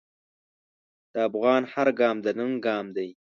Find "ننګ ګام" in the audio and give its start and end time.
2.39-2.85